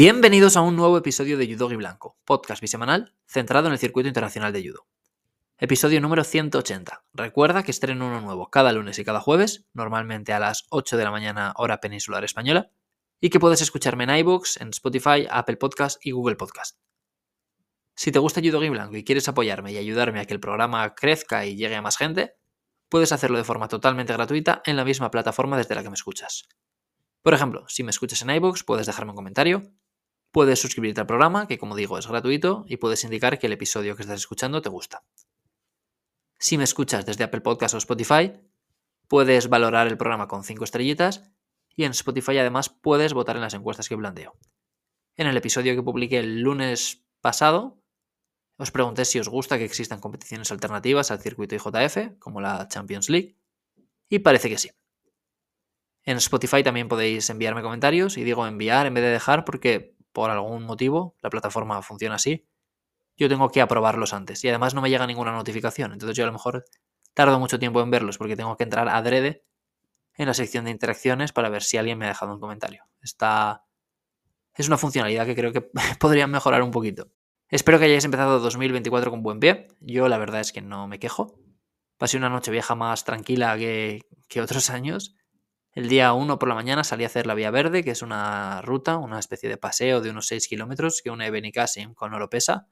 [0.00, 4.06] Bienvenidos a un nuevo episodio de Judo y Blanco, podcast bisemanal centrado en el circuito
[4.06, 4.86] internacional de judo.
[5.58, 7.04] Episodio número 180.
[7.14, 11.02] Recuerda que estreno uno nuevo cada lunes y cada jueves, normalmente a las 8 de
[11.02, 12.70] la mañana hora peninsular española,
[13.20, 16.78] y que puedes escucharme en iBooks, en Spotify, Apple Podcast y Google Podcast.
[17.96, 20.94] Si te gusta Judo y Blanco y quieres apoyarme y ayudarme a que el programa
[20.94, 22.36] crezca y llegue a más gente,
[22.88, 26.46] puedes hacerlo de forma totalmente gratuita en la misma plataforma desde la que me escuchas.
[27.22, 29.72] Por ejemplo, si me escuchas en iBooks, puedes dejarme un comentario,
[30.30, 33.96] puedes suscribirte al programa, que como digo es gratuito, y puedes indicar que el episodio
[33.96, 35.04] que estás escuchando te gusta.
[36.38, 38.32] Si me escuchas desde Apple Podcast o Spotify,
[39.08, 41.30] puedes valorar el programa con 5 estrellitas
[41.74, 44.36] y en Spotify además puedes votar en las encuestas que planteo.
[45.16, 47.82] En el episodio que publiqué el lunes pasado,
[48.56, 53.08] os pregunté si os gusta que existan competiciones alternativas al circuito IJF, como la Champions
[53.08, 53.36] League,
[54.08, 54.70] y parece que sí.
[56.04, 60.30] En Spotify también podéis enviarme comentarios y digo enviar en vez de dejar porque por
[60.30, 62.48] algún motivo la plataforma funciona así.
[63.16, 65.92] Yo tengo que aprobarlos antes y además no me llega ninguna notificación.
[65.92, 66.64] Entonces yo a lo mejor
[67.14, 69.44] tardo mucho tiempo en verlos porque tengo que entrar adrede
[70.14, 72.84] en la sección de interacciones para ver si alguien me ha dejado un comentario.
[73.00, 73.64] Esta
[74.54, 75.60] es una funcionalidad que creo que
[76.00, 77.10] podrían mejorar un poquito.
[77.48, 79.68] Espero que hayáis empezado 2024 con buen pie.
[79.80, 81.38] Yo la verdad es que no me quejo.
[81.96, 85.17] Pasé una noche vieja más tranquila que otros años
[85.78, 88.60] el día 1 por la mañana salí a hacer la Vía Verde, que es una
[88.62, 92.66] ruta, una especie de paseo de unos 6 kilómetros que une Benicassim con Oropesa.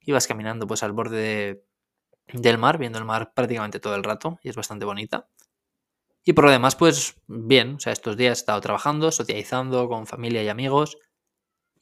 [0.00, 1.62] Ibas caminando pues al borde
[2.32, 5.28] del mar, viendo el mar prácticamente todo el rato y es bastante bonita.
[6.24, 10.06] Y por lo demás, pues bien, o sea, estos días he estado trabajando, socializando con
[10.06, 10.96] familia y amigos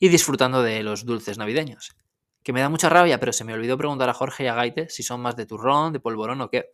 [0.00, 1.94] y disfrutando de los dulces navideños.
[2.42, 4.88] Que me da mucha rabia, pero se me olvidó preguntar a Jorge y a Gaite
[4.88, 6.70] si son más de turrón, de polvorón o qué.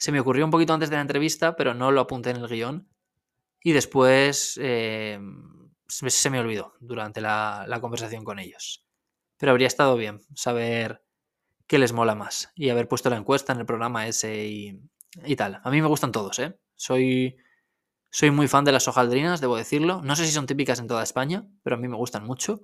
[0.00, 2.48] Se me ocurrió un poquito antes de la entrevista, pero no lo apunté en el
[2.48, 2.88] guion.
[3.62, 5.20] Y después eh,
[5.88, 8.86] se me olvidó durante la, conversación con ellos.
[9.36, 11.04] Pero habría estado bien saber
[11.66, 14.80] qué les mola más y haber puesto la encuesta en el programa ese y,
[15.22, 15.60] y tal.
[15.62, 16.58] A mí me gustan todos, ¿eh?
[16.76, 17.36] Soy,
[18.08, 20.00] soy muy fan de las hojaldrinas, debo decirlo.
[20.02, 22.62] No sé si son típicas en toda España, pero a mí me gustan mucho.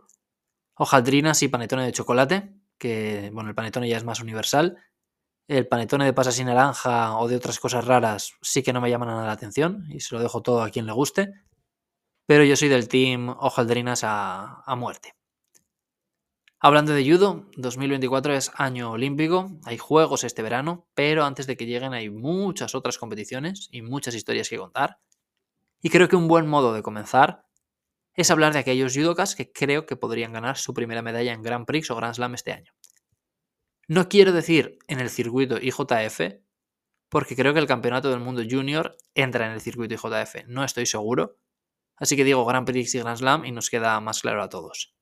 [0.75, 4.79] Hojaldrinas y panetone de chocolate, que bueno, el panetone ya es más universal.
[5.49, 8.91] El panetone de pasas y naranja o de otras cosas raras sí que no me
[8.91, 11.35] llaman nada la atención y se lo dejo todo a quien le guste.
[12.27, 15.15] Pero yo soy del team hojaldrinas a, a muerte.
[16.59, 21.67] Hablando de judo, 2024 es año olímpico, hay juegos este verano, pero antes de que
[21.67, 24.99] lleguen hay muchas otras competiciones y muchas historias que contar.
[25.81, 27.45] Y creo que un buen modo de comenzar
[28.15, 31.67] es hablar de aquellos judokas que creo que podrían ganar su primera medalla en Grand
[31.67, 32.73] Prix o Grand Slam este año.
[33.89, 36.41] No quiero decir en el circuito IJF,
[37.09, 40.87] porque creo que el Campeonato del Mundo Junior entra en el circuito IJF, no estoy
[40.87, 41.39] seguro.
[41.97, 44.95] Así que digo Grand Prix y Grand Slam y nos queda más claro a todos.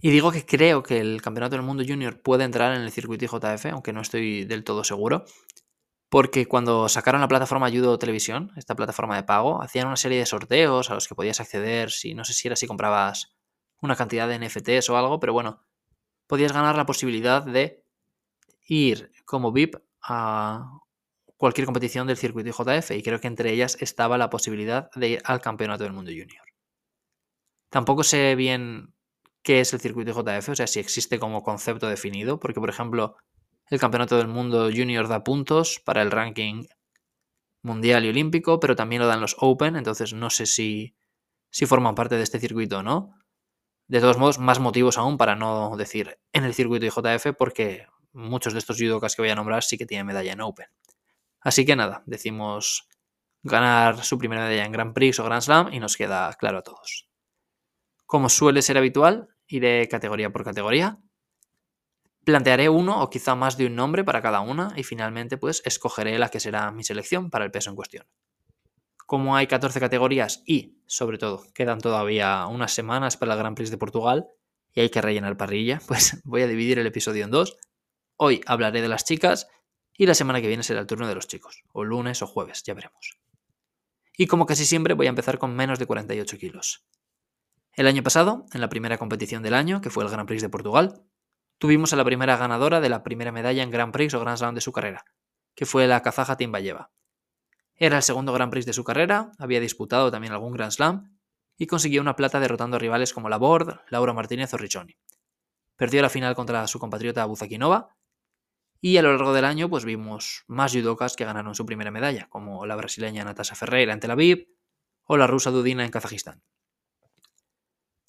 [0.00, 3.24] Y digo que creo que el Campeonato del Mundo Junior puede entrar en el circuito
[3.24, 5.24] IJF, aunque no estoy del todo seguro.
[6.08, 10.26] Porque cuando sacaron la plataforma Judo Televisión, esta plataforma de pago, hacían una serie de
[10.26, 13.36] sorteos a los que podías acceder, si no sé si era si comprabas
[13.80, 15.64] una cantidad de NFTs o algo, pero bueno,
[16.26, 17.83] podías ganar la posibilidad de
[18.66, 20.80] ir como VIP a
[21.36, 25.22] cualquier competición del circuito IJF y creo que entre ellas estaba la posibilidad de ir
[25.24, 26.44] al Campeonato del Mundo Junior.
[27.70, 28.94] Tampoco sé bien
[29.42, 33.16] qué es el circuito IJF, o sea, si existe como concepto definido, porque por ejemplo
[33.68, 36.64] el Campeonato del Mundo Junior da puntos para el ranking
[37.62, 40.94] mundial y olímpico, pero también lo dan los Open, entonces no sé si,
[41.50, 43.18] si forman parte de este circuito o no.
[43.86, 48.52] De todos modos, más motivos aún para no decir en el circuito IJF, porque muchos
[48.52, 50.68] de estos judokas que voy a nombrar sí que tienen medalla en Open.
[51.40, 52.88] Así que nada, decimos
[53.42, 56.62] ganar su primera medalla en Grand Prix o Grand Slam y nos queda claro a
[56.62, 57.08] todos.
[58.06, 60.98] Como suele ser habitual, iré categoría por categoría.
[62.24, 66.18] Plantearé uno o quizá más de un nombre para cada una y finalmente pues escogeré
[66.18, 68.06] la que será mi selección para el peso en cuestión.
[69.04, 73.70] Como hay 14 categorías y, sobre todo, quedan todavía unas semanas para el Grand Prix
[73.70, 74.26] de Portugal
[74.72, 77.58] y hay que rellenar parrilla, pues voy a dividir el episodio en dos
[78.16, 79.48] Hoy hablaré de las chicas
[79.92, 82.62] y la semana que viene será el turno de los chicos, o lunes o jueves,
[82.64, 83.18] ya veremos.
[84.16, 86.86] Y como casi siempre voy a empezar con menos de 48 kilos.
[87.72, 90.48] El año pasado, en la primera competición del año, que fue el Grand Prix de
[90.48, 91.02] Portugal,
[91.58, 94.54] tuvimos a la primera ganadora de la primera medalla en Grand Prix o Grand Slam
[94.54, 95.04] de su carrera,
[95.56, 96.92] que fue la kazaja Timbayeva.
[97.74, 101.18] Era el segundo Grand Prix de su carrera, había disputado también algún Grand Slam
[101.56, 104.96] y consiguió una plata derrotando rivales como Laborde, Laura Martínez o Riccioni.
[105.76, 107.96] Perdió la final contra su compatriota Buzakinova
[108.86, 112.28] y a lo largo del año, pues vimos más judokas que ganaron su primera medalla,
[112.28, 114.46] como la brasileña Natasha Ferreira en Tel Aviv
[115.04, 116.42] o la rusa Dudina en Kazajistán.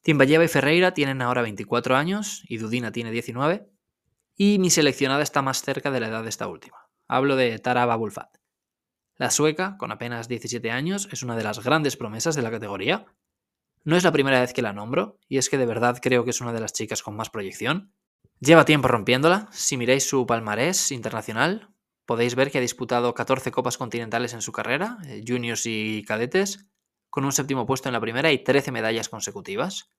[0.02, 3.70] Timbayeva y Ferreira tienen ahora 24 años y Dudina tiene 19.
[4.36, 6.90] Y mi seleccionada está más cerca de la edad de esta última.
[7.08, 8.36] Hablo de Tara Babulfat.
[9.16, 13.06] La sueca, con apenas 17 años, es una de las grandes promesas de la categoría.
[13.86, 16.32] No es la primera vez que la nombro, y es que de verdad creo que
[16.32, 17.94] es una de las chicas con más proyección.
[18.40, 19.48] Lleva tiempo rompiéndola.
[19.52, 21.70] Si miráis su palmarés internacional,
[22.06, 26.68] podéis ver que ha disputado 14 copas continentales en su carrera, eh, juniors y cadetes,
[27.10, 29.90] con un séptimo puesto en la primera y 13 medallas consecutivas.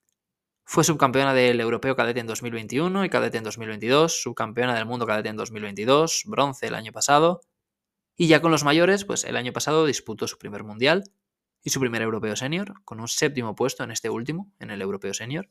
[0.63, 5.29] Fue subcampeona del Europeo Cadete en 2021 y Cadete en 2022, subcampeona del Mundo Cadete
[5.29, 7.41] en 2022, bronce el año pasado.
[8.15, 11.05] Y ya con los mayores, pues el año pasado disputó su primer Mundial
[11.63, 15.13] y su primer Europeo Senior, con un séptimo puesto en este último, en el Europeo
[15.13, 15.49] Senior.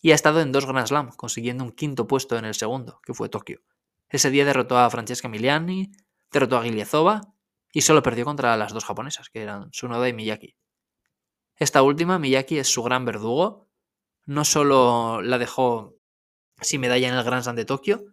[0.00, 3.14] Y ha estado en dos Grand Slam, consiguiendo un quinto puesto en el segundo, que
[3.14, 3.60] fue Tokio.
[4.08, 5.92] Ese día derrotó a Francesca Miliani,
[6.32, 7.20] derrotó a Giliezova
[7.72, 10.56] y solo perdió contra las dos japonesas, que eran Tsunoda y Miyaki.
[11.56, 13.68] Esta última, Miyaki, es su gran verdugo
[14.28, 15.96] no solo la dejó
[16.60, 18.04] sin medalla en el Grand Slam de Tokio,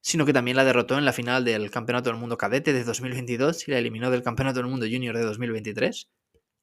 [0.00, 3.68] sino que también la derrotó en la final del Campeonato del Mundo Cadete de 2022
[3.68, 6.10] y la eliminó del Campeonato del Mundo Junior de 2023.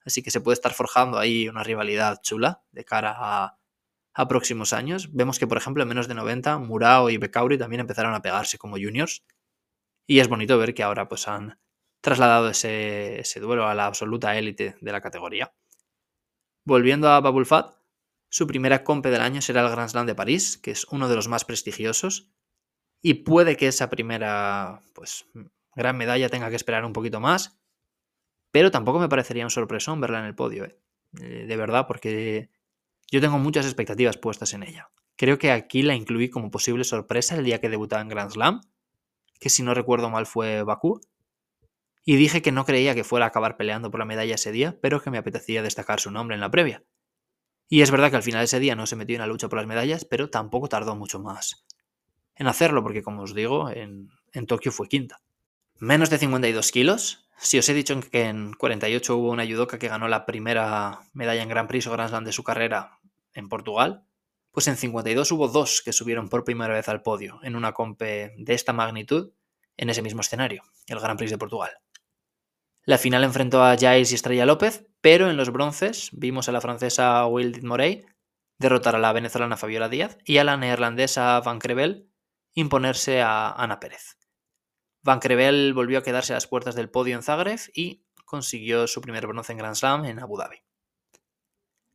[0.06, 3.58] Así que se puede estar forjando ahí una rivalidad chula de cara a,
[4.26, 5.14] próximos años.
[5.14, 8.58] Vemos que, por ejemplo, en menos de 90, Murao y Becauri también empezaron a pegarse
[8.58, 9.24] como juniors.
[10.08, 11.60] Y es bonito ver que ahora pues, han
[12.02, 15.54] trasladado ese, ese duelo a la absoluta élite de la categoría.
[16.66, 17.76] Volviendo a Babulfat,
[18.30, 21.16] su primera compe del año será el Grand Slam de París, que es uno de
[21.16, 22.32] los más prestigiosos.
[23.02, 25.28] Y puede que esa primera pues,
[25.76, 27.60] gran medalla tenga que esperar un poquito más.
[28.52, 30.80] Pero tampoco me parecería un sorpresón verla en el podio, ¿eh?
[31.22, 32.50] Eh, de verdad, porque
[33.12, 34.90] yo tengo muchas expectativas puestas en ella.
[35.16, 38.62] Creo que aquí la incluí como posible sorpresa el día que debutaba en Grand Slam,
[39.40, 41.02] que si no recuerdo mal fue Bakú.
[42.04, 44.78] Y dije que no creía que fuera a acabar peleando por la medalla ese día,
[44.82, 46.84] pero que me apetecía destacar su nombre en la previa.
[47.68, 49.50] Y es verdad que al final de ese día no se metió en la lucha
[49.50, 51.66] por las medallas, pero tampoco tardó mucho más
[52.38, 54.10] en hacerlo, porque como os digo, en,
[54.48, 55.20] Tokio fue quinta.
[55.80, 57.27] Menos de 52 kilos.
[57.40, 61.44] Si os he dicho que en 48 hubo una judoka que ganó la primera medalla
[61.44, 63.00] en Grand Prix o Grand Slam de su carrera
[63.34, 64.04] en Portugal,
[64.52, 68.34] pues en 52 hubo dos que subieron por primera vez al podio en una compe
[68.38, 69.32] de esta magnitud
[69.78, 71.72] en ese mismo escenario, el Grand Prix de Portugal.
[72.84, 76.62] La final enfrentó a Jais y Estrella López, pero en los bronces vimos a la
[76.62, 78.06] francesa Wildit Morey
[78.58, 82.10] derrotar a la venezolana Fabiola Díaz y a la neerlandesa Van Crevel
[82.54, 84.18] imponerse a Ana Pérez.
[85.08, 89.00] Van Crevel volvió a quedarse a las puertas del podio en Zagreb y consiguió su
[89.00, 90.58] primer bronce en Grand Slam en Abu Dhabi.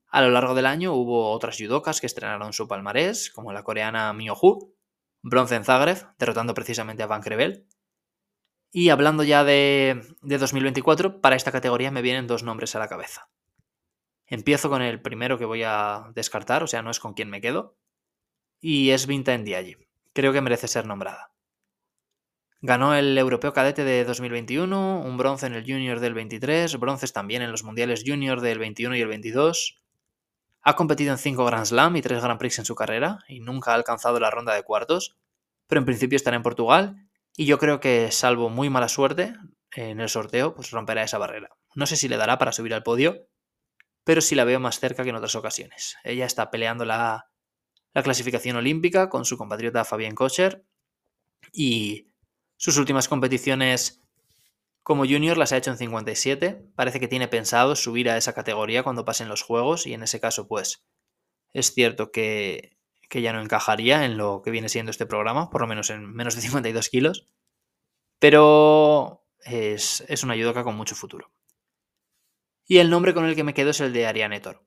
[0.08, 4.14] A lo largo del año hubo otras judokas que estrenaron su palmarés, como la coreana
[4.14, 4.74] Mio Hu,
[5.20, 7.66] bronce en Zagreb, derrotando precisamente a Van Crevel,
[8.70, 13.28] y hablando ya de, 2024, para esta categoría me vienen dos nombres a la cabeza.
[14.24, 17.42] Empiezo con el primero que voy a descartar, o sea, no es con quien me
[17.42, 17.76] quedo,
[18.58, 19.86] y es Vinta Ndiaye.
[20.14, 21.32] Creo que merece ser nombrada.
[22.64, 27.42] Ganó el Europeo Cadete de 2021, un bronce en el Junior del 23, bronces también
[27.42, 29.82] en los Mundiales Junior del 21 y el 22.
[30.62, 33.72] Ha competido en 5 Grand Slam y 3 Grand Prix en su carrera y nunca
[33.72, 35.16] ha alcanzado la ronda de cuartos,
[35.66, 39.34] pero en principio estará en Portugal y yo creo que, salvo muy mala suerte,
[39.74, 41.48] en el sorteo, pues romperá esa barrera.
[41.74, 43.26] No sé si le dará para subir al podio,
[44.04, 45.96] pero sí la veo más cerca que en otras ocasiones.
[46.04, 47.28] Ella está peleando la,
[47.92, 50.64] la clasificación olímpica con su compatriota Fabián Kocher
[51.52, 52.11] y
[52.62, 54.00] sus últimas competiciones
[54.84, 56.64] como junior las ha hecho en 57.
[56.76, 60.20] Parece que tiene pensado subir a esa categoría cuando pasen los juegos y en ese
[60.20, 60.84] caso pues
[61.52, 62.78] es cierto que
[63.12, 66.14] que ya no encajaría en lo que viene siendo este programa, por lo menos en
[66.14, 67.28] menos de 52 kilos.
[68.18, 71.30] Pero es, una judoka con mucho futuro.
[72.66, 74.64] Y el nombre con el que me quedo es el de Ariane Toro.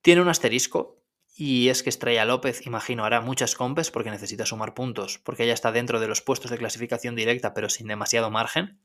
[0.00, 1.01] Tiene un asterisco,
[1.34, 5.54] y es que Estrella López, imagino, hará muchas compes porque necesita sumar puntos, porque ella
[5.54, 8.78] está dentro de los puestos de clasificación directa, pero sin demasiado margen.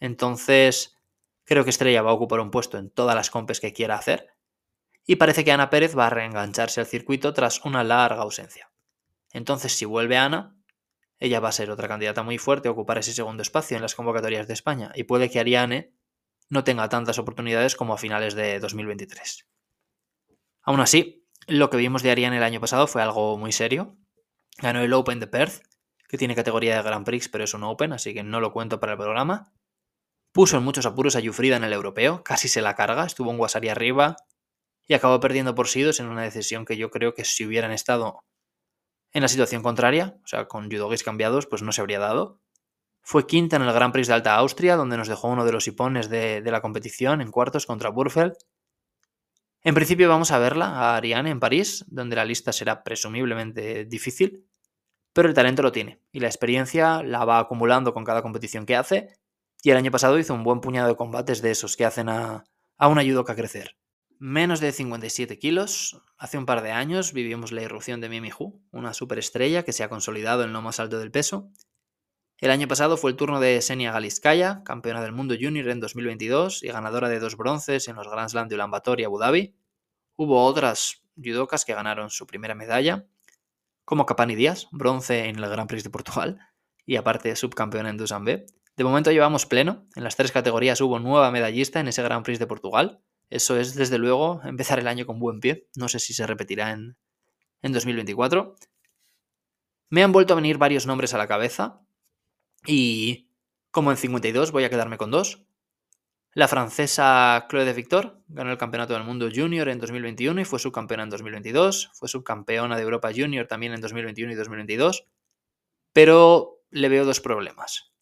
[0.00, 0.96] Entonces,
[1.44, 4.28] creo que Estrella va a ocupar un puesto en todas las compes que quiera hacer
[5.06, 8.70] y parece que Ana Pérez va a reengancharse al circuito tras una larga ausencia.
[9.32, 10.56] Entonces, si vuelve Ana,
[11.18, 13.94] ella va a ser otra candidata muy fuerte a ocupar ese segundo espacio en las
[13.94, 15.92] convocatorias de España y puede que Ariane
[16.48, 19.46] no tenga tantas oportunidades como a finales de 2023.
[20.62, 23.96] Aún así, lo que vimos de Ariane el año pasado fue algo muy serio.
[24.58, 25.62] Ganó el Open de Perth,
[26.08, 28.80] que tiene categoría de Grand Prix, pero es un Open, así que no lo cuento
[28.80, 29.52] para el programa.
[30.32, 33.38] Puso en muchos apuros a Yufrida en el europeo, casi se la carga, estuvo en
[33.38, 34.16] Guasari arriba,
[34.86, 38.24] y acabó perdiendo por Sidos en una decisión que yo creo que si hubieran estado
[39.12, 42.40] en la situación contraria, o sea, con judogis cambiados, pues no se habría dado.
[43.02, 45.66] Fue quinta en el Grand Prix de Alta Austria, donde nos dejó uno de los
[45.66, 48.34] hipones de, la competición en cuartos contra Burfeld.
[49.62, 54.46] En principio vamos a verla a Ariane en París, donde la lista será presumiblemente difícil,
[55.12, 58.76] pero el talento lo tiene y la experiencia la va acumulando con cada competición que
[58.76, 59.18] hace
[59.62, 62.44] y el año pasado hizo un buen puñado de combates de esos que hacen a,
[62.78, 63.76] a un a crecer.
[64.18, 66.02] Menos de 57 kilos.
[66.16, 69.82] Hace un par de años vivimos la irrupción de Mimi Hu, una superestrella que se
[69.82, 71.50] ha consolidado en lo más alto del peso.
[72.40, 76.62] El año pasado fue el turno de Senia Galiskaya, campeona del mundo junior en 2022
[76.62, 79.54] y ganadora de dos bronces en los Grand Slam de Ulaanbaatar y Abu Dhabi.
[80.16, 83.04] Hubo otras judokas que ganaron su primera medalla,
[83.84, 86.38] como Capani Díaz, bronce en el Grand Prix de Portugal
[86.86, 88.46] y aparte subcampeona en Dusanbe.
[88.74, 89.86] De momento llevamos pleno.
[89.94, 93.02] En las tres categorías hubo nueva medallista en ese Grand Prix de Portugal.
[93.28, 95.68] Eso es, desde luego, empezar el año con buen pie.
[95.76, 96.96] No sé si se repetirá en,
[97.60, 98.56] en 2024.
[99.90, 101.82] Me han vuelto a venir varios nombres a la cabeza.
[102.66, 103.30] Y
[103.70, 105.44] como en 52 voy a quedarme con dos.
[106.32, 110.60] La francesa Chloé de Victor ganó el Campeonato del Mundo Junior en 2021 y fue
[110.60, 111.90] subcampeona en 2022.
[111.94, 115.08] Fue subcampeona de Europa Junior también en 2021 y 2022.
[115.92, 117.92] Pero le veo dos problemas.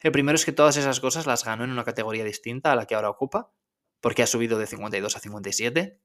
[0.00, 2.86] El primero es que todas esas cosas las ganó en una categoría distinta a la
[2.86, 3.52] que ahora ocupa,
[4.00, 6.00] porque ha subido de 52 a 57.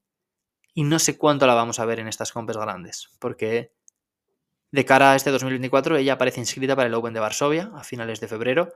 [0.74, 3.74] Y no sé cuánto la vamos a ver en estas compes grandes, porque
[4.70, 8.20] de cara a este 2024 ella aparece inscrita para el Open de Varsovia a finales
[8.20, 8.72] de febrero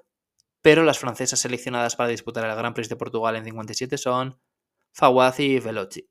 [0.63, 4.41] pero las francesas seleccionadas para disputar el Gran Prix de Portugal en 57 son
[4.93, 6.09] Fawaz y Veloci.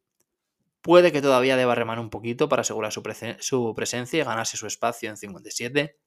[0.81, 3.01] Puede que todavía deba remar un poquito para asegurar su,
[3.75, 5.97] presencia y ganarse su espacio en 57.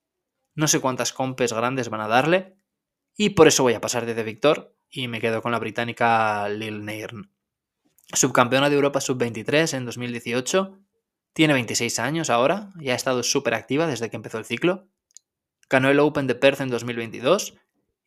[0.53, 2.57] No sé cuántas compes grandes van a darle.
[3.17, 6.83] Y por eso voy a pasar de Victor y me quedo con la británica Lil
[6.83, 7.31] Nairn.
[8.13, 10.84] Subcampeona de Europa Sub-23 en 2018.
[11.35, 14.87] Tiene 26 años ahora y ha estado súper activa desde que empezó el ciclo.
[15.69, 17.55] Ganó el Open de Perth en 2022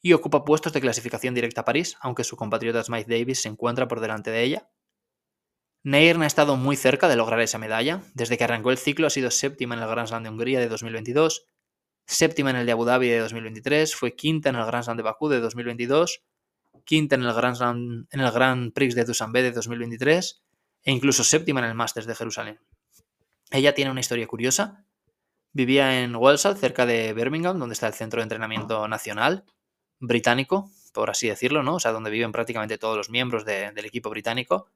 [0.01, 3.87] y ocupa puestos de clasificación directa a París, aunque su compatriota Smythe Davis se encuentra
[3.87, 4.71] por delante de ella.
[5.83, 8.01] Nairn ha estado muy cerca de lograr esa medalla.
[8.15, 10.71] Desde que arrancó el ciclo ha sido séptima en el Grand Slam de Hungría de
[10.71, 11.45] 2022,
[12.07, 15.03] séptima en el de Abu Dhabi de 2023, fue quinta en el Grand Slam de
[15.03, 16.25] Bakú de 2022,
[16.87, 20.43] quinta en el Grand, Slam, en el Grand Prix de Dusanbe de 2023
[20.85, 22.59] e incluso séptima en el Masters de Jerusalén.
[23.51, 24.85] Ella tiene una historia curiosa.
[25.53, 29.45] Vivía en Walsall, cerca de Birmingham, donde está el centro de entrenamiento nacional,
[29.99, 31.77] británico, por así decirlo, ¿no?
[31.77, 34.69] O sea, donde viven prácticamente todos los miembros del equipo británico,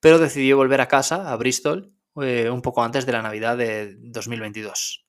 [0.00, 3.96] pero decidió volver a casa, a Bristol, eh, un poco antes de la Navidad de
[3.98, 5.04] 2022.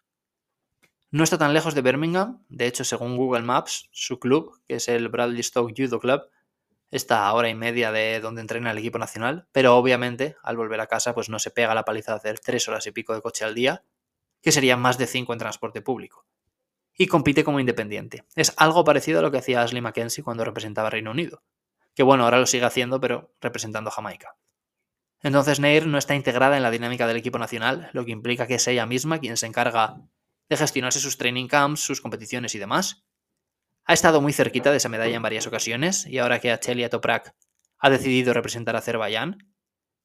[1.12, 4.88] No está tan lejos de Birmingham, de hecho, según Google Maps, su club, que es
[4.88, 6.22] el Bradley Stoke Judo Club,
[6.92, 10.80] está a hora y media de donde entrena el equipo nacional, pero obviamente al volver
[10.82, 13.22] a casa pues no se pega la paliza de hacer tres horas y pico de
[13.22, 13.84] coche al día,
[14.42, 16.26] que serían más de cinco en transporte público
[16.98, 18.24] y compite como independiente.
[18.36, 21.44] Es algo parecido a lo que hacía Ashley Mackenzie cuando representaba Reino Unido.
[21.94, 24.36] Que bueno, ahora lo sigue haciendo, pero representando Jamaica.
[25.22, 28.56] Entonces Nair no está integrada en la dinámica del equipo nacional, lo que implica que
[28.56, 30.02] es ella misma quien se encarga
[30.50, 33.05] de gestionarse sus training camps, sus competiciones y demás.
[33.86, 37.36] Ha estado muy cerquita de esa medalla en varias ocasiones y ahora que Achelia Toprak
[37.78, 39.38] ha decidido representar a Azerbaiyán,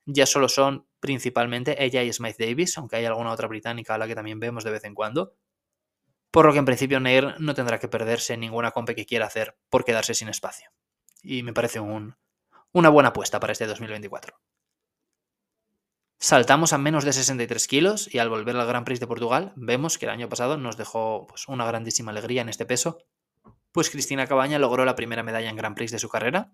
[0.05, 4.07] ya solo son principalmente ella y Smythe Davis, aunque hay alguna otra británica a la
[4.07, 5.35] que también vemos de vez en cuando,
[6.31, 9.57] por lo que en principio Nair no tendrá que perderse ninguna compe que quiera hacer
[9.69, 10.71] por quedarse sin espacio.
[11.23, 12.17] Y me parece un,
[12.73, 14.39] una buena apuesta para este 2024.
[16.19, 19.97] Saltamos a menos de 63 kilos y al volver al Gran Prix de Portugal vemos
[19.97, 22.99] que el año pasado nos dejó pues, una grandísima alegría en este peso,
[23.73, 26.53] pues Cristina Cabaña logró la primera medalla en Gran Prix de su carrera.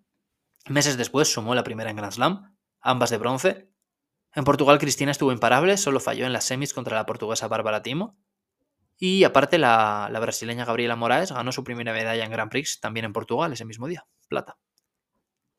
[0.67, 3.71] Meses después sumó la primera en Grand Slam, ambas de bronce.
[4.35, 8.19] En Portugal Cristina estuvo imparable, solo falló en las semis contra la portuguesa Bárbara Timo,
[8.99, 13.13] y aparte, la, brasileña Gabriela Moraes ganó su primera medalla en Grand Prix también en
[13.13, 14.57] Portugal ese mismo día, plata.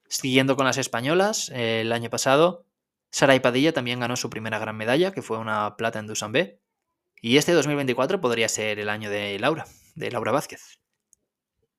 [0.09, 2.65] Siguiendo con las españolas, el año pasado,
[3.11, 6.59] Saray Padilla también ganó su primera gran medalla, que fue una plata en Dusanbe.
[7.21, 10.79] Y este 2024 podría ser el año de Laura, de Laura Vázquez.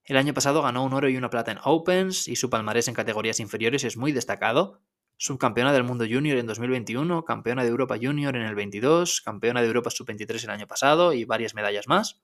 [0.08, 2.94] El año pasado ganó un oro y una plata en Opens y su palmarés en
[2.94, 4.80] categorías inferiores es muy destacado,
[5.18, 9.66] subcampeona del mundo junior en 2021, campeona de Europa junior en el 22, campeona de
[9.66, 12.22] Europa sub-23 el año pasado y varias medallas más.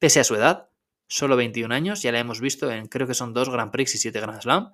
[0.00, 0.70] Pese a su edad,
[1.06, 3.98] solo 21 años, ya la hemos visto en creo que son dos Grand Prix y
[3.98, 4.72] siete Grand Slam,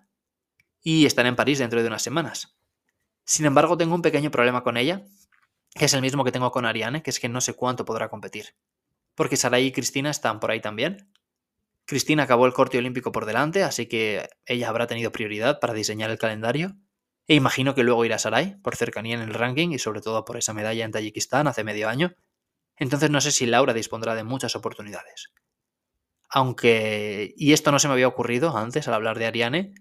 [0.81, 2.57] y estará en París dentro de unas semanas.
[3.27, 5.05] Sin embargo, tengo un pequeño problema con ella,
[5.75, 8.09] que es el mismo que tengo con Ariane, que es que no sé cuánto podrá
[8.09, 8.55] competir.
[9.15, 11.11] Porque Sarai y Cristina están por ahí también.
[11.87, 16.11] Cristina acabó el corte olímpico por delante, así que ella habrá tenido prioridad para diseñar
[16.11, 16.77] el calendario.
[17.27, 20.37] E imagino que luego irá Sarai, por cercanía en el ranking y sobre todo por
[20.37, 22.15] esa medalla en Tayikistán hace medio año.
[22.77, 25.33] Entonces no sé si Laura dispondrá de muchas oportunidades.
[26.29, 29.75] Aunque, y esto no se me había ocurrido antes al hablar de Ariane,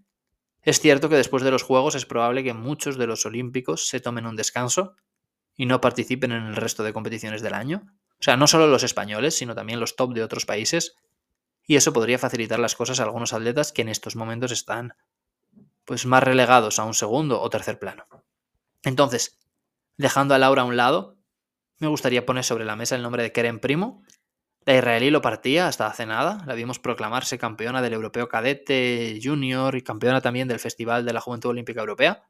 [0.61, 3.99] Es cierto que después de los Juegos es probable que muchos de los olímpicos se
[3.99, 4.95] tomen un descanso
[5.55, 7.83] y no participen en el resto de competiciones del año.
[8.19, 10.95] O sea, no solo los españoles, sino también los top de otros países.
[11.65, 14.95] Y eso podría facilitar las cosas a algunos atletas que en estos momentos están
[15.85, 18.05] pues más relegados a un segundo o tercer plano.
[18.83, 19.39] Entonces,
[19.97, 21.17] dejando a Laura a un lado,
[21.79, 24.03] me gustaría poner sobre la mesa el nombre de Keren Primo.
[24.65, 26.43] La israelí lo partía hasta hace nada.
[26.45, 31.21] La vimos proclamarse campeona del Europeo Cadete Junior y campeona también del Festival de la
[31.21, 32.23] Juventud Olímpica Europea.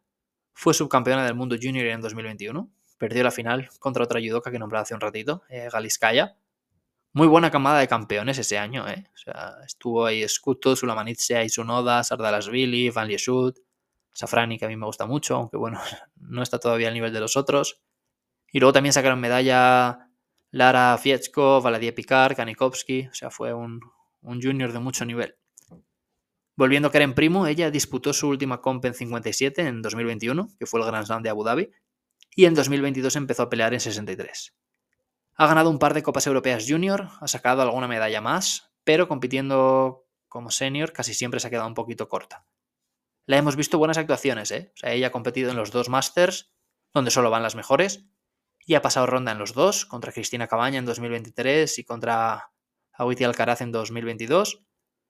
[0.54, 2.72] Fue subcampeona del mundo junior en 2021.
[2.98, 6.36] Perdió la final contra otra judoka que nombraba hace un ratito, eh, Galiskaya.
[7.16, 9.06] Muy buena camada de campeones ese año, ¿eh?
[9.14, 13.60] O sea, estuvo ahí Scuto, Sulamanitsia, Isunoda, Sardalasvili, Van Liesut,
[14.14, 15.80] Safrani, que a mí me gusta mucho, aunque bueno,
[16.16, 17.82] no está todavía al nivel de los otros.
[18.52, 20.10] Y luego también sacaron medalla
[20.50, 23.80] Lara Fiechko, Valadia Picard, Kanikovsky, o sea, fue un,
[24.22, 25.36] un junior de mucho nivel.
[26.56, 30.80] Volviendo a Karen Primo, ella disputó su última comp en 57 en 2021, que fue
[30.80, 31.72] el Grand Slam de Abu Dhabi,
[32.36, 34.54] y en 2022 empezó a pelear en 63.
[35.36, 40.06] Ha ganado un par de Copas Europeas Junior, ha sacado alguna medalla más, pero compitiendo
[40.28, 42.46] como senior casi siempre se ha quedado un poquito corta.
[43.26, 44.72] La hemos visto buenas actuaciones, ¿eh?
[44.76, 46.54] O sea, ella ha competido en los dos Masters,
[46.94, 48.06] donde solo van las mejores,
[48.66, 52.52] y ha pasado ronda en los dos, contra Cristina Cabaña en 2023 y contra
[52.92, 54.64] Awiti Alcaraz en 2022.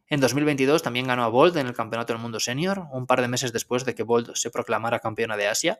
[0.07, 3.27] En 2022 también ganó a Bolt en el Campeonato del Mundo Senior, un par de
[3.27, 5.79] meses después de que Bolt se proclamara campeona de Asia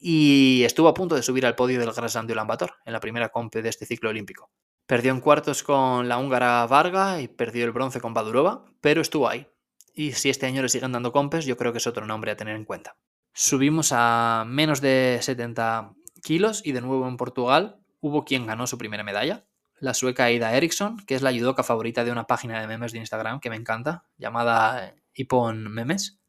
[0.00, 3.00] y estuvo a punto de subir al podio del Grand Slam de Ulaanbaatar en la
[3.00, 4.50] primera compe de este ciclo olímpico.
[4.86, 9.28] Perdió en cuartos con la húngara Varga y perdió el bronce con Badurova, pero estuvo
[9.28, 9.46] ahí.
[9.94, 12.36] Y si este año le siguen dando compes, yo creo que es otro nombre a
[12.36, 12.96] tener en cuenta.
[13.34, 15.92] Subimos a menos de 70
[16.22, 19.44] kilos y de nuevo en Portugal hubo quien ganó su primera medalla,
[19.78, 22.98] la sueca Aida Eriksson, que es la judoka favorita de una página de memes de
[22.98, 26.20] Instagram que me encanta, llamada Ipon Memes.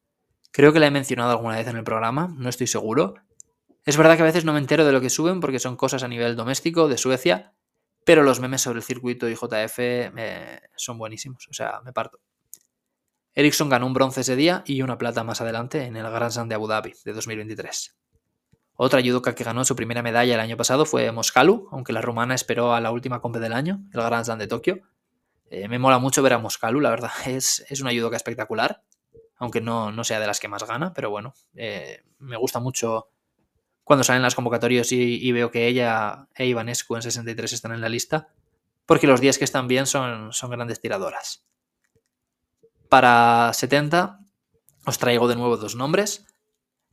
[0.52, 3.16] Creo que la he mencionado alguna vez en el programa, no estoy seguro,
[3.86, 6.04] es verdad que a veces no me entero de lo que suben porque son cosas
[6.04, 7.54] a nivel doméstico de Suecia,
[8.06, 9.80] pero los memes sobre el circuito y JF
[10.76, 12.20] son buenísimos, o sea, me parto.
[13.34, 16.50] Ericsson ganó un bronce ese día y una plata más adelante en el Grand Slam
[16.50, 17.96] de Abu Dhabi de 2023.
[18.76, 22.36] Otra judoka que ganó su primera medalla el año pasado fue Moscalu, aunque la rumana
[22.36, 24.82] esperó a la última compe del año, el Grand Slam de Tokio.
[25.50, 28.84] Eh, me mola mucho ver a Moscalu, la verdad, es, es una judoka espectacular,
[29.38, 33.10] aunque no, no, sea de las que más gana, pero bueno, eh, me gusta mucho
[33.92, 37.90] cuando salen las convocatorias y, veo que ella e Ivanescu en 63 están en la
[37.90, 38.30] lista,
[38.86, 41.46] porque los días que están bien son, son grandes tiradoras.
[42.88, 44.22] Para 70
[44.86, 46.26] os traigo de nuevo dos nombres.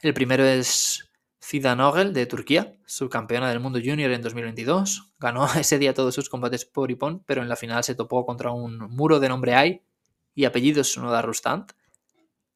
[0.01, 1.09] El primero es
[1.39, 5.13] Fida Nogel de Turquía, subcampeona del mundo junior en 2022.
[5.21, 8.51] Ganó ese día todos sus combates por Ipon, pero en la final se topó contra
[8.51, 9.83] un muro de nombre Ai
[10.35, 11.71] y apellido Sunoda Rustant.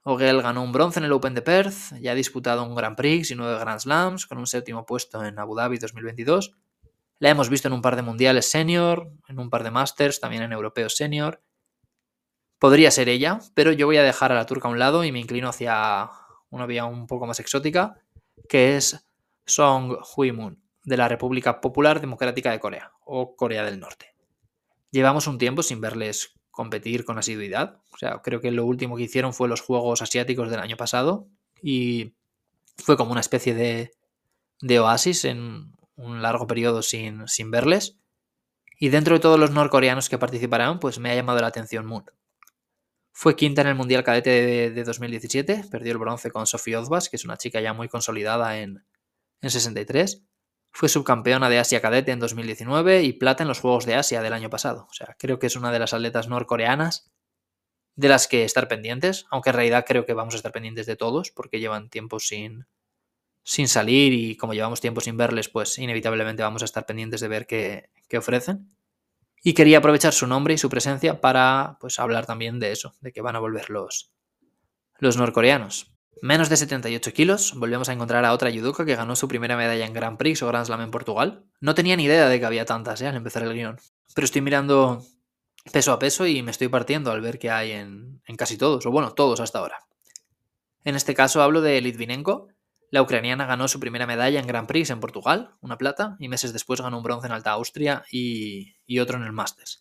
[0.04, 3.30] Ogel ganó un bronce en el Open de Perth, ya ha disputado un Grand Prix
[3.30, 6.56] y nueve Grand Slams, con un séptimo puesto en Abu Dhabi 2022.
[7.20, 10.42] La hemos visto en un par de mundiales senior, en un par de Masters, también
[10.42, 11.40] en europeos senior.
[12.58, 15.12] Podría ser ella, pero yo voy a dejar a la turca a un lado y
[15.12, 16.10] me inclino hacia
[16.50, 17.94] una vía un poco más exótica,
[18.48, 19.08] que es
[19.46, 24.16] Song Hui-moon, de la República Popular Democrática de Corea, o Corea del Norte.
[24.90, 27.80] Llevamos un tiempo sin verles competir con asiduidad.
[27.92, 31.26] O sea, creo que lo último que hicieron fue los Juegos Asiáticos del año pasado
[31.60, 32.14] y
[32.76, 33.90] fue como una especie de,
[34.60, 37.98] de oasis en un largo periodo sin, sin, verles.
[38.78, 42.04] Y dentro de todos los norcoreanos que participarán, pues me ha llamado la atención Moon.
[43.12, 47.08] Fue quinta en el Mundial Cadete de, de 2017, perdió el bronce con Sofía Ozbas,
[47.08, 48.84] que es una chica ya muy consolidada en,
[49.40, 50.22] en 63.
[50.72, 54.32] Fue subcampeona de Asia Cadete en 2019 y plata en los Juegos de Asia del
[54.32, 54.86] año pasado.
[54.90, 57.12] O sea, creo que es una de las atletas norcoreanas
[57.94, 60.96] de las que estar pendientes, aunque en realidad creo que vamos a estar pendientes de
[60.96, 62.66] todos porque llevan tiempo sin,
[63.44, 67.28] sin salir y como llevamos tiempo sin verles, pues inevitablemente vamos a estar pendientes de
[67.28, 68.74] ver qué, qué ofrecen.
[69.44, 73.12] Y quería aprovechar su nombre y su presencia para pues, hablar también de eso, de
[73.12, 74.12] que van a volver los,
[74.98, 75.91] los norcoreanos.
[76.20, 79.86] Menos de 78 kilos, volvemos a encontrar a otra judoka que ganó su primera medalla
[79.86, 81.44] en Grand Prix o Grand Slam en Portugal.
[81.60, 83.08] No tenía ni idea de que había tantas ¿eh?
[83.08, 83.80] al empezar el guion.
[84.14, 85.02] Pero estoy mirando
[85.72, 88.90] peso a peso y me estoy partiendo al ver que hay en, casi todos, o
[88.90, 89.78] bueno, todos hasta ahora.
[90.84, 92.48] En este caso hablo de Litvinenko.
[92.90, 96.52] La ucraniana ganó su primera medalla en Grand Prix en Portugal, una plata, y meses
[96.52, 99.80] después ganó un bronce en Alta Austria y, y otro en el Masters.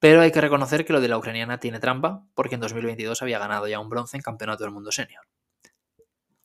[0.00, 3.38] Pero hay que reconocer que lo de la ucraniana tiene trampa, porque en 2022 había
[3.38, 5.22] ganado ya un bronce en Campeonato del Mundo Senior.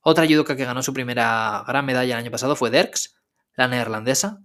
[0.07, 3.15] Otra judoka que ganó su primera gran medalla el año pasado fue Derks,
[3.55, 4.39] la neerlandesa.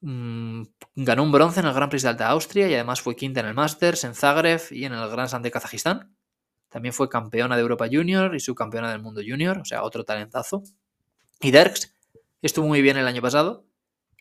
[0.00, 0.62] Mm,
[0.94, 3.46] ganó un bronce en el Grand Prix de Alta Austria y además fue quinta en
[3.46, 6.16] el Masters, en Zagreb y en el Grand Slam de Kazajistán.
[6.68, 10.62] también fue campeona de Europa Junior y subcampeona del mundo junior, o sea, otro talentazo.
[11.40, 11.96] Y Derks
[12.40, 13.66] estuvo muy bien el año pasado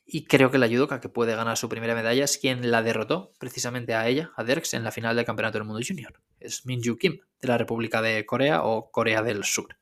[0.07, 3.31] y creo que la judoka que puede ganar su primera medalla es quien la derrotó
[3.37, 6.19] precisamente a ella, a Derks, en la final del Campeonato del Mundo Junior.
[6.39, 9.77] Es Minju Kim, de la República de Corea o Corea del Sur.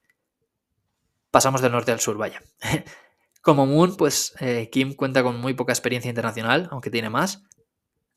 [1.31, 2.41] Pasamos del norte al sur, vaya.
[3.41, 7.43] Como Moon, pues eh, Kim cuenta con muy poca experiencia internacional, aunque tiene más.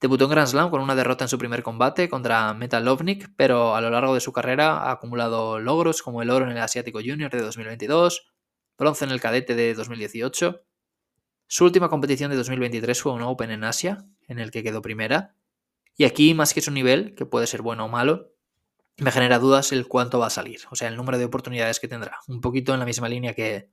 [0.01, 3.77] Debutó en Grand Slam con una derrota en su primer combate contra Metal Lovnik, pero
[3.77, 6.99] a lo largo de su carrera ha acumulado logros como el oro en el Asiático
[6.99, 8.33] Junior de 2022,
[8.77, 10.65] bronce en el cadete de 2018.
[11.47, 15.37] Su última competición de 2023 fue un Open en Asia, en el que quedó primera.
[15.97, 18.32] Y aquí, más que su nivel, que puede ser bueno o malo,
[19.03, 21.89] me genera dudas el cuánto va a salir, o sea, el número de oportunidades que
[21.89, 22.21] tendrá.
[22.29, 23.69] Un poquito en la misma línea que,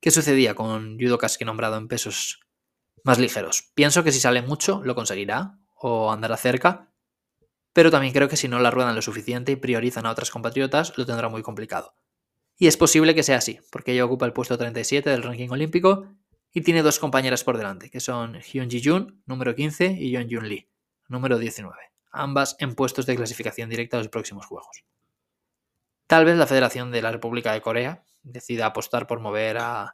[0.00, 2.40] que sucedía con judokas que nombrado en pesos
[3.04, 3.70] más ligeros.
[3.74, 6.92] Pienso que si sale mucho lo conseguirá o andará cerca,
[7.72, 10.96] pero también creo que si no la ruedan lo suficiente y priorizan a otras compatriotas
[10.96, 11.94] lo tendrá muy complicado.
[12.56, 16.08] Y es posible que sea así, porque ella ocupa el puesto 37 del ranking olímpico
[16.52, 20.48] y tiene dos compañeras por delante, que son Hyun Ji-jun, número 15, y Yeon Jun
[20.48, 20.68] Lee,
[21.06, 21.76] número 19,
[22.10, 24.84] ambas en puestos de clasificación directa a los próximos Juegos.
[26.06, 29.92] Tal vez la Federación de la República de Corea decida apostar por mover a,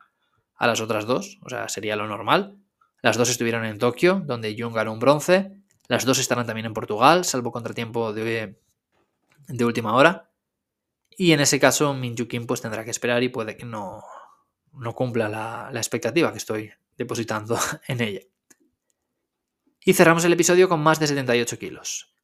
[0.54, 2.58] a las otras dos, o sea, sería lo normal,
[3.04, 5.52] las dos estuvieron en Tokio, donde Jung ganó un bronce.
[5.88, 8.58] Las dos estarán también en Portugal, salvo contratiempo de,
[9.46, 10.30] de última hora.
[11.10, 14.02] Y en ese caso, Min Kim pues tendrá que esperar y puede que no,
[14.72, 18.20] no cumpla la, la expectativa que estoy depositando en ella.
[19.84, 22.14] Y cerramos el episodio con más de 78 kilos.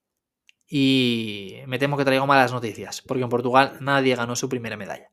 [0.67, 5.11] Y me temo que traigo malas noticias, porque en Portugal nadie ganó su primera medalla.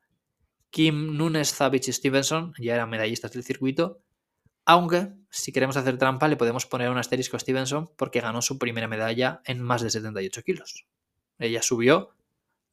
[0.70, 4.02] Kim Nunes Zavich Stevenson ya eran medallistas del circuito
[4.70, 8.60] aunque, si queremos hacer trampa, le podemos poner un asterisco a Stevenson porque ganó su
[8.60, 10.86] primera medalla en más de 78 kilos.
[11.40, 12.10] Ella subió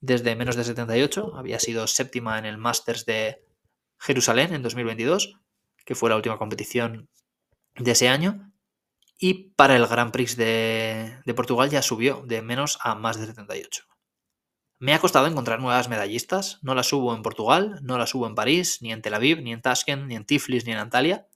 [0.01, 3.45] desde menos de 78, había sido séptima en el Masters de
[3.97, 5.39] Jerusalén en 2022,
[5.85, 7.09] que fue la última competición
[7.77, 8.53] de ese año,
[9.25, 13.85] y para el Grand Prix de, Portugal ya subió de menos a más de 78.
[14.79, 18.35] Me ha costado encontrar nuevas medallistas, no las hubo en Portugal, no las hubo en
[18.35, 21.27] París, ni en Tel Aviv, ni en Tashkent, ni en Tiflis, ni en Antalya,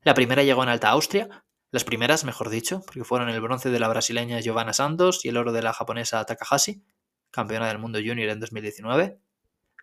[0.00, 3.78] la primera llegó en Alta Austria, las primeras, mejor dicho, porque fueron el bronce de
[3.78, 6.82] la brasileña Giovanna Santos y el oro de la japonesa Takahashi,
[7.30, 9.20] campeona del mundo junior en 2019.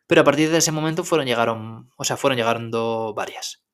[0.08, 3.67] Pero a partir de ese momento fueron, llegaron, o sea, fueron llegando varias.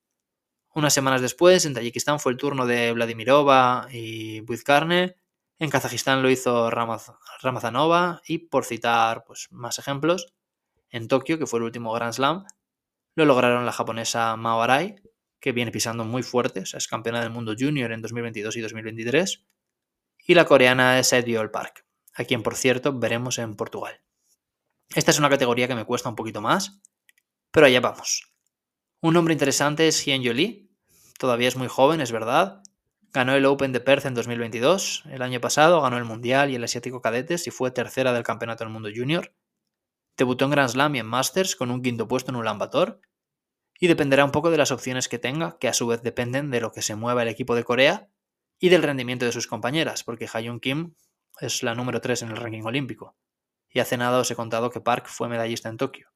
[0.73, 5.15] Unas semanas después, en Tayikistán fue el turno de Vladimirova y Buizkarne,
[5.59, 10.33] en Kazajistán lo hizo Ramazanova y, por citar pues, más ejemplos,
[10.89, 12.45] en Tokio, que fue el último Grand Slam,
[13.15, 14.95] lo lograron la japonesa Mao Arai
[15.43, 19.45] que viene pisando muy fuerte, es campeona del mundo junior en 2022 y 2023,
[20.25, 24.01] y la coreana es Ediol Park, a quien por cierto veremos en Portugal.
[24.95, 26.79] Esta es una categoría que me cuesta un poquito más,
[27.51, 28.33] pero allá vamos.
[29.01, 30.62] Un nombre interesante es Hien Yoli,
[31.23, 32.61] todavía es muy joven, es verdad.
[33.13, 36.63] Ganó el Open de Perth en 2022, el año pasado ganó el Mundial y el
[36.65, 39.33] Asiático Cadetes y fue tercera del Campeonato del Mundo Junior.
[40.17, 42.99] Debutó en Grand Slam y en Masters con un quinto puesto en Ulan Bator
[43.79, 46.59] y dependerá un poco de las opciones que tenga, que a su vez dependen de
[46.59, 48.09] lo que se mueva el equipo de Corea
[48.59, 50.93] y del rendimiento de sus compañeras, porque Hayun Kim
[51.39, 53.15] es la número 3 en el ranking olímpico.
[53.69, 56.09] Y hace nada os he contado que Park fue medallista en Tokio.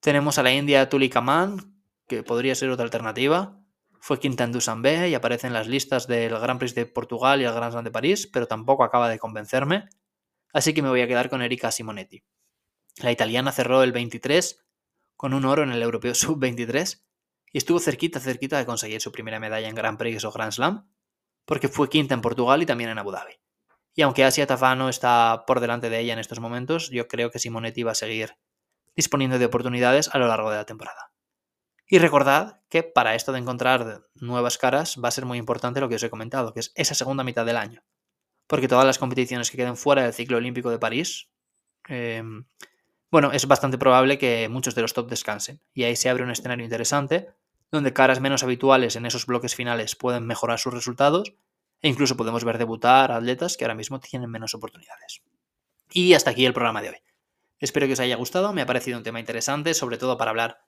[0.00, 1.76] Tenemos a la India Tuli Kaman,
[2.08, 3.60] que podría ser otra alternativa.
[4.06, 7.44] Fue quinta en Dusanbe y aparece en las listas del Grand Prix de Portugal y
[7.44, 9.88] el Grand Slam de París, pero tampoco acaba de convencerme.
[10.52, 12.22] Así que me voy a quedar con Erika Simonetti.
[12.98, 14.64] La italiana cerró el 23
[15.16, 17.02] con un oro en el Europeo Sub-23
[17.50, 20.88] y estuvo cerquita, cerquita de conseguir su primera medalla en Grand Prix o Grand Slam,
[21.44, 23.40] porque fue quinta en Portugal y también en Abu Dhabi.
[23.96, 27.40] Y aunque Asia Tafano está por delante de ella en estos momentos, yo creo que
[27.40, 28.38] Simonetti va a seguir
[28.94, 31.15] disponiendo de oportunidades a lo largo de la temporada.
[31.88, 35.88] Y recordad que para esto de encontrar nuevas caras va a ser muy importante lo
[35.88, 37.84] que os he comentado, que es esa segunda mitad del año.
[38.46, 41.28] Porque todas las competiciones que queden fuera del ciclo olímpico de París,
[41.88, 42.22] eh,
[43.10, 46.30] bueno, es bastante probable que muchos de los top descansen, y ahí se abre un
[46.30, 47.28] escenario interesante,
[47.70, 51.34] donde caras menos habituales en esos bloques finales pueden mejorar sus resultados,
[51.82, 55.22] e incluso podemos ver debutar atletas que ahora mismo tienen menos oportunidades.
[55.92, 56.96] Y hasta aquí el programa de hoy.
[57.58, 60.65] Espero que os haya gustado, me ha parecido un tema interesante, sobre todo para hablar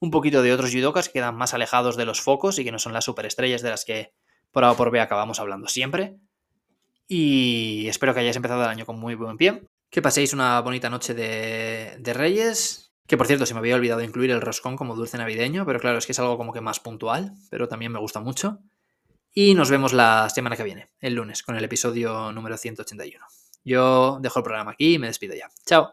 [0.00, 2.78] un poquito de otros judokas que quedan más alejados de los focos y que no
[2.78, 4.12] son las superestrellas de las que
[4.50, 6.16] por A o por B acabamos hablando siempre.
[7.08, 10.90] Y espero que hayáis empezado el año con muy buen pie que paséis una bonita
[10.90, 12.92] noche de, Reyes.
[13.06, 15.98] Que por cierto, se me había olvidado incluir el roscón como dulce navideño, pero claro,
[15.98, 18.58] es que es algo como que más puntual, pero también me gusta mucho.
[19.32, 23.24] Y nos vemos la semana que viene, el lunes, con el episodio número 181.
[23.64, 25.48] Yo dejo el programa aquí y me despido ya.
[25.64, 25.92] Chao.